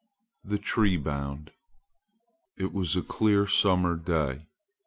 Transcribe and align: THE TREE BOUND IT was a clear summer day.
THE 0.43 0.57
TREE 0.57 0.97
BOUND 0.97 1.51
IT 2.57 2.73
was 2.73 2.95
a 2.95 3.03
clear 3.03 3.45
summer 3.45 3.95
day. 3.95 4.47